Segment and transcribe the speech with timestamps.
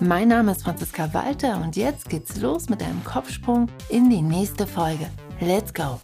[0.00, 4.66] Mein Name ist Franziska Walter und jetzt geht's los mit einem Kopfsprung in die nächste
[4.66, 5.08] Folge.
[5.40, 6.00] Let's go!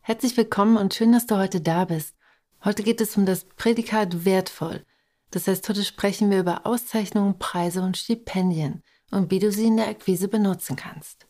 [0.00, 2.14] Herzlich willkommen und schön, dass du heute da bist.
[2.64, 4.84] Heute geht es um das Prädikat wertvoll.
[5.32, 9.76] Das heißt, heute sprechen wir über Auszeichnungen, Preise und Stipendien und wie du sie in
[9.76, 11.26] der Akquise benutzen kannst.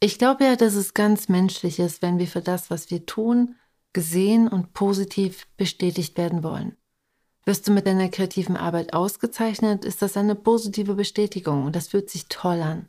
[0.00, 3.54] Ich glaube ja, dass es ganz menschlich ist, wenn wir für das, was wir tun,
[3.92, 6.76] gesehen und positiv bestätigt werden wollen.
[7.44, 12.08] Wirst du mit deiner kreativen Arbeit ausgezeichnet, ist das eine positive Bestätigung und das fühlt
[12.08, 12.88] sich toll an.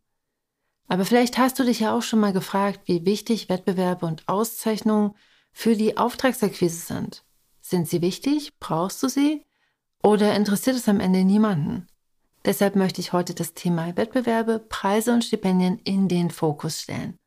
[0.87, 5.15] Aber vielleicht hast du dich ja auch schon mal gefragt, wie wichtig Wettbewerbe und Auszeichnungen
[5.51, 7.23] für die Auftragsakquise sind.
[7.61, 8.51] Sind sie wichtig?
[8.59, 9.45] Brauchst du sie?
[10.03, 11.87] Oder interessiert es am Ende niemanden?
[12.45, 17.17] Deshalb möchte ich heute das Thema Wettbewerbe, Preise und Stipendien in den Fokus stellen.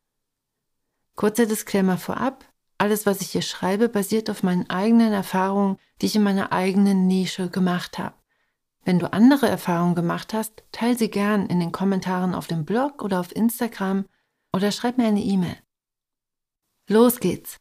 [1.15, 2.45] Kurzer Disclaimer vorab.
[2.79, 7.07] Alles, was ich hier schreibe, basiert auf meinen eigenen Erfahrungen, die ich in meiner eigenen
[7.07, 8.15] Nische gemacht habe.
[8.85, 13.03] Wenn du andere Erfahrungen gemacht hast, teile sie gern in den Kommentaren auf dem Blog
[13.03, 14.05] oder auf Instagram
[14.53, 15.57] oder schreib mir eine E-Mail.
[16.89, 17.59] Los geht's!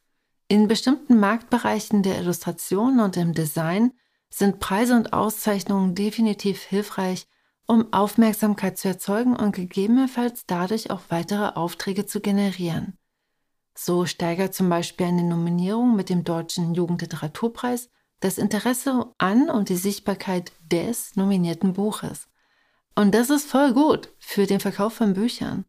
[0.48, 3.94] In bestimmten Marktbereichen der Illustration und im Design
[4.30, 7.26] sind Preise und Auszeichnungen definitiv hilfreich,
[7.66, 13.00] um Aufmerksamkeit zu erzeugen und gegebenenfalls dadurch auch weitere Aufträge zu generieren.
[13.78, 17.90] So steigert zum Beispiel eine Nominierung mit dem Deutschen Jugendliteraturpreis
[18.22, 22.30] das Interesse an und die Sichtbarkeit des nominierten Buches.
[22.96, 25.66] Und das ist voll gut für den Verkauf von Büchern.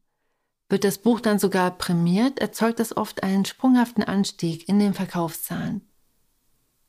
[0.69, 5.89] Wird das Buch dann sogar prämiert, erzeugt das oft einen sprunghaften Anstieg in den Verkaufszahlen.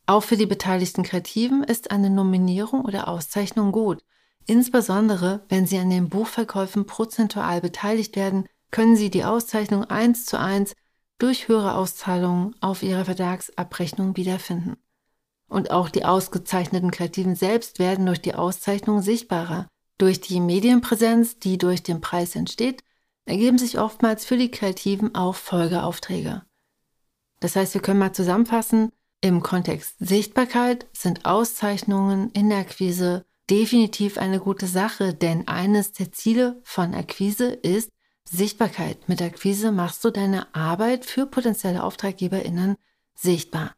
[0.06, 4.04] Auch für die beteiligten Kreativen ist eine Nominierung oder Auszeichnung gut.
[4.46, 10.40] Insbesondere, wenn sie an den Buchverkäufen prozentual beteiligt werden, können sie die Auszeichnung eins zu
[10.40, 10.74] eins
[11.18, 14.78] durch höhere Auszahlungen auf ihrer Vertragsabrechnung wiederfinden.
[15.48, 19.68] Und auch die ausgezeichneten Kreativen selbst werden durch die Auszeichnung sichtbarer.
[19.98, 22.84] Durch die Medienpräsenz, die durch den Preis entsteht,
[23.26, 26.44] ergeben sich oftmals für die Kreativen auch Folgeaufträge.
[27.40, 28.92] Das heißt, wir können mal zusammenfassen,
[29.22, 36.12] im Kontext Sichtbarkeit sind Auszeichnungen in der Akquise definitiv eine gute Sache, denn eines der
[36.12, 37.90] Ziele von Akquise ist
[38.30, 39.08] Sichtbarkeit.
[39.08, 42.76] Mit Akquise machst du deine Arbeit für potenzielle AuftraggeberInnen
[43.16, 43.76] sichtbar.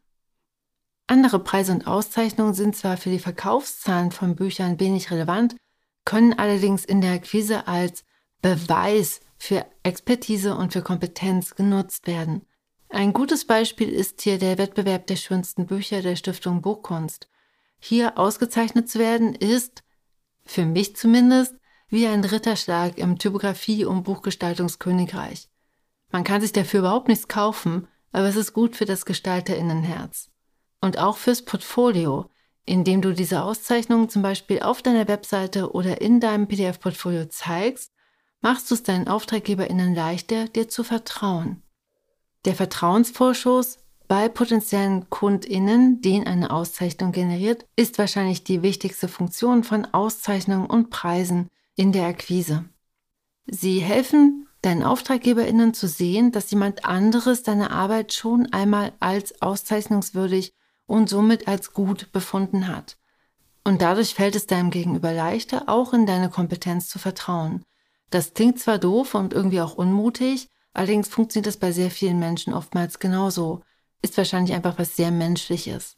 [1.06, 5.56] Andere Preise und Auszeichnungen sind zwar für die Verkaufszahlen von Büchern wenig relevant,
[6.04, 8.04] können allerdings in der Akquise als
[8.42, 12.46] Beweis für Expertise und für Kompetenz genutzt werden.
[12.88, 17.28] Ein gutes Beispiel ist hier der Wettbewerb der schönsten Bücher der Stiftung Buchkunst.
[17.78, 19.82] Hier ausgezeichnet zu werden ist,
[20.44, 21.54] für mich zumindest,
[21.90, 25.48] wie ein Ritterschlag im Typografie- und Buchgestaltungskönigreich.
[26.10, 30.30] Man kann sich dafür überhaupt nichts kaufen, aber es ist gut für das Gestalterinnenherz.
[30.80, 32.30] Und auch fürs Portfolio,
[32.64, 37.92] indem du diese Auszeichnungen zum Beispiel auf deiner Webseite oder in deinem PDF-Portfolio zeigst
[38.40, 41.62] machst du es deinen AuftraggeberInnen leichter, dir zu vertrauen.
[42.46, 43.78] Der Vertrauensvorschuss
[44.08, 50.90] bei potenziellen KundInnen, den eine Auszeichnung generiert, ist wahrscheinlich die wichtigste Funktion von Auszeichnungen und
[50.90, 51.48] Preisen
[51.80, 52.66] in der Akquise.
[53.46, 60.52] Sie helfen deinen AuftraggeberInnen zu sehen, dass jemand anderes deine Arbeit schon einmal als auszeichnungswürdig
[60.84, 62.98] und somit als gut befunden hat.
[63.64, 67.64] Und dadurch fällt es deinem Gegenüber leichter, auch in deine Kompetenz zu vertrauen.
[68.10, 72.52] Das klingt zwar doof und irgendwie auch unmutig, allerdings funktioniert das bei sehr vielen Menschen
[72.52, 73.62] oftmals genauso.
[74.02, 75.96] Ist wahrscheinlich einfach was sehr Menschliches.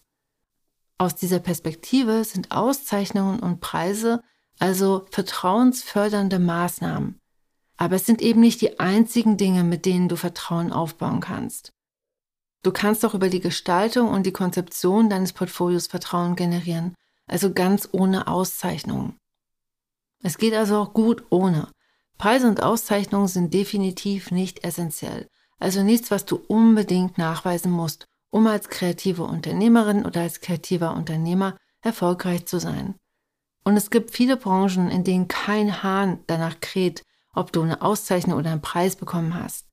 [0.96, 4.22] Aus dieser Perspektive sind Auszeichnungen und Preise
[4.62, 7.18] also vertrauensfördernde Maßnahmen.
[7.78, 11.72] Aber es sind eben nicht die einzigen Dinge, mit denen du Vertrauen aufbauen kannst.
[12.62, 16.94] Du kannst auch über die Gestaltung und die Konzeption deines Portfolios Vertrauen generieren,
[17.26, 19.16] also ganz ohne Auszeichnungen.
[20.22, 21.66] Es geht also auch gut ohne.
[22.16, 25.28] Preise und Auszeichnungen sind definitiv nicht essentiell,
[25.58, 31.56] also nichts, was du unbedingt nachweisen musst, um als kreative Unternehmerin oder als kreativer Unternehmer
[31.80, 32.94] erfolgreich zu sein.
[33.64, 37.02] Und es gibt viele Branchen, in denen kein Hahn danach kräht,
[37.34, 39.66] ob du eine Auszeichnung oder einen Preis bekommen hast.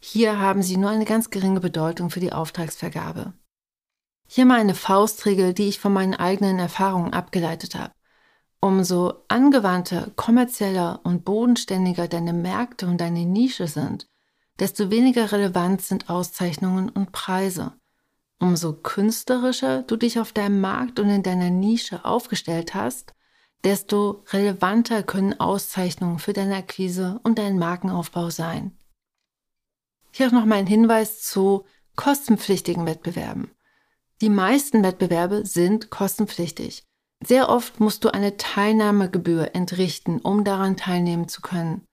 [0.00, 3.32] Hier haben sie nur eine ganz geringe Bedeutung für die Auftragsvergabe.
[4.26, 7.92] Hier mal eine Faustregel, die ich von meinen eigenen Erfahrungen abgeleitet habe.
[8.60, 14.06] Umso angewandter, kommerzieller und bodenständiger deine Märkte und deine Nische sind,
[14.58, 17.72] desto weniger relevant sind Auszeichnungen und Preise.
[18.38, 23.14] Umso künstlerischer du dich auf deinem Markt und in deiner Nische aufgestellt hast,
[23.64, 28.76] desto relevanter können Auszeichnungen für deine Akquise und deinen Markenaufbau sein.
[30.12, 31.64] Hier auch noch mal ein Hinweis zu
[31.96, 33.50] kostenpflichtigen Wettbewerben.
[34.20, 36.84] Die meisten Wettbewerbe sind kostenpflichtig.
[37.24, 41.86] Sehr oft musst du eine Teilnahmegebühr entrichten, um daran teilnehmen zu können.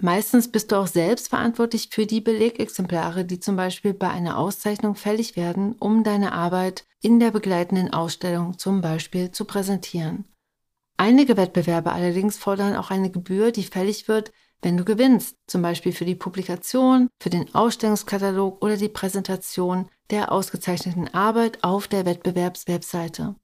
[0.00, 4.94] Meistens bist du auch selbst verantwortlich für die Belegexemplare, die zum Beispiel bei einer Auszeichnung
[4.94, 10.24] fällig werden, um deine Arbeit in der begleitenden Ausstellung zum Beispiel zu präsentieren.
[10.98, 15.92] Einige Wettbewerbe allerdings fordern auch eine Gebühr, die fällig wird, wenn du gewinnst, zum Beispiel
[15.92, 23.36] für die Publikation, für den Ausstellungskatalog oder die Präsentation der ausgezeichneten Arbeit auf der Wettbewerbswebseite.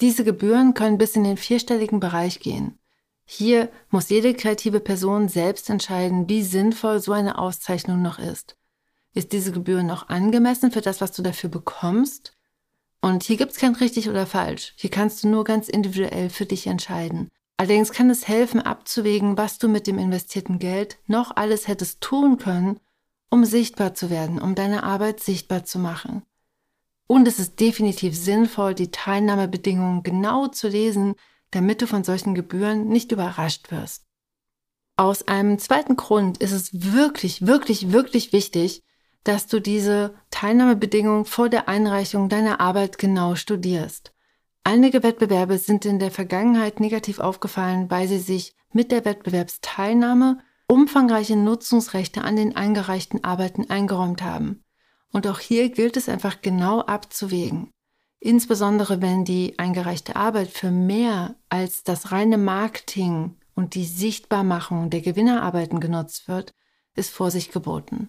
[0.00, 2.78] Diese Gebühren können bis in den vierstelligen Bereich gehen.
[3.24, 8.56] Hier muss jede kreative Person selbst entscheiden, wie sinnvoll so eine Auszeichnung noch ist.
[9.12, 12.33] Ist diese Gebühr noch angemessen für das, was du dafür bekommst?
[13.04, 14.72] Und hier gibt es kein richtig oder falsch.
[14.76, 17.28] Hier kannst du nur ganz individuell für dich entscheiden.
[17.58, 22.38] Allerdings kann es helfen, abzuwägen, was du mit dem investierten Geld noch alles hättest tun
[22.38, 22.80] können,
[23.28, 26.22] um sichtbar zu werden, um deine Arbeit sichtbar zu machen.
[27.06, 31.14] Und es ist definitiv sinnvoll, die Teilnahmebedingungen genau zu lesen,
[31.50, 34.06] damit du von solchen Gebühren nicht überrascht wirst.
[34.96, 38.82] Aus einem zweiten Grund ist es wirklich, wirklich, wirklich wichtig,
[39.24, 44.12] dass du diese Teilnahmebedingungen vor der Einreichung deiner Arbeit genau studierst.
[44.62, 51.36] Einige Wettbewerbe sind in der Vergangenheit negativ aufgefallen, weil sie sich mit der Wettbewerbsteilnahme umfangreiche
[51.36, 54.64] Nutzungsrechte an den eingereichten Arbeiten eingeräumt haben.
[55.12, 57.70] Und auch hier gilt es einfach genau abzuwägen.
[58.20, 65.02] Insbesondere wenn die eingereichte Arbeit für mehr als das reine Marketing und die Sichtbarmachung der
[65.02, 66.54] Gewinnerarbeiten genutzt wird,
[66.96, 68.08] ist Vorsicht geboten.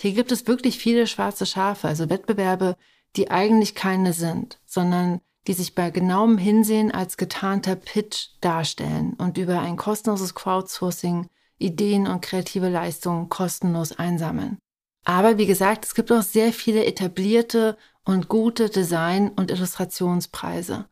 [0.00, 2.76] Hier gibt es wirklich viele schwarze Schafe, also Wettbewerbe,
[3.16, 9.36] die eigentlich keine sind, sondern die sich bei genauem Hinsehen als getarnter Pitch darstellen und
[9.36, 14.58] über ein kostenloses Crowdsourcing Ideen und kreative Leistungen kostenlos einsammeln.
[15.04, 20.86] Aber wie gesagt, es gibt auch sehr viele etablierte und gute Design- und Illustrationspreise.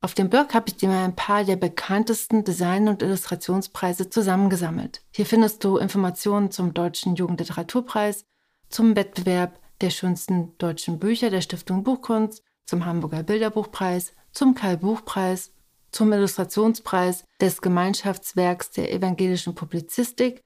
[0.00, 5.02] Auf dem Blog habe ich dir mal ein paar der bekanntesten Design- und Illustrationspreise zusammengesammelt.
[5.12, 8.24] Hier findest du Informationen zum Deutschen Jugendliteraturpreis,
[8.68, 15.52] zum Wettbewerb der schönsten deutschen Bücher der Stiftung Buchkunst, zum Hamburger Bilderbuchpreis, zum Karl-Buch-Preis,
[15.90, 20.42] zum Illustrationspreis des Gemeinschaftswerks der evangelischen Publizistik,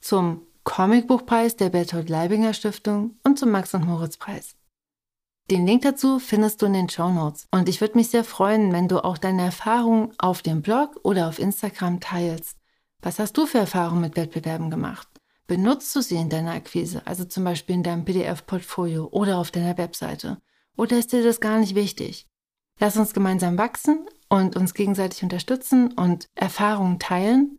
[0.00, 4.54] zum Comicbuchpreis der Bertolt Leibinger Stiftung und zum Max- und Moritz-Preis.
[5.50, 7.46] Den Link dazu findest du in den Show Notes.
[7.50, 11.28] Und ich würde mich sehr freuen, wenn du auch deine Erfahrungen auf dem Blog oder
[11.28, 12.56] auf Instagram teilst.
[13.02, 15.06] Was hast du für Erfahrungen mit Wettbewerben gemacht?
[15.46, 19.76] Benutzt du sie in deiner Akquise, also zum Beispiel in deinem PDF-Portfolio oder auf deiner
[19.76, 20.38] Webseite?
[20.74, 22.26] Oder ist dir das gar nicht wichtig?
[22.80, 27.58] Lass uns gemeinsam wachsen und uns gegenseitig unterstützen und Erfahrungen teilen.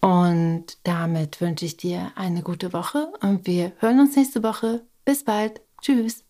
[0.00, 4.86] Und damit wünsche ich dir eine gute Woche und wir hören uns nächste Woche.
[5.04, 5.60] Bis bald.
[5.82, 6.24] Tschüss.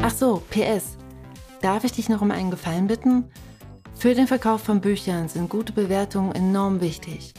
[0.00, 0.96] Ach so, PS.
[1.60, 3.30] Darf ich dich noch um einen Gefallen bitten?
[4.02, 7.32] Für den Verkauf von Büchern sind gute Bewertungen enorm wichtig.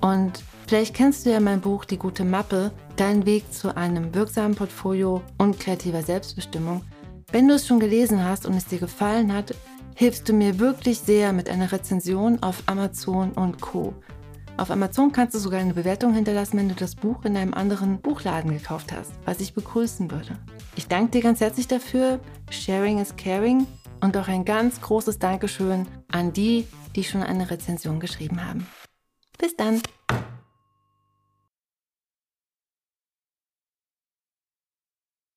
[0.00, 4.54] Und vielleicht kennst du ja mein Buch Die gute Mappe, dein Weg zu einem wirksamen
[4.54, 6.82] Portfolio und kreativer Selbstbestimmung.
[7.32, 9.52] Wenn du es schon gelesen hast und es dir gefallen hat,
[9.96, 13.92] hilfst du mir wirklich sehr mit einer Rezension auf Amazon und Co.
[14.58, 17.98] Auf Amazon kannst du sogar eine Bewertung hinterlassen, wenn du das Buch in einem anderen
[18.00, 20.38] Buchladen gekauft hast, was ich begrüßen würde.
[20.76, 22.20] Ich danke dir ganz herzlich dafür.
[22.48, 23.66] Sharing is caring.
[24.00, 28.66] Und auch ein ganz großes Dankeschön an die, die schon eine Rezension geschrieben haben.
[29.38, 29.80] Bis dann!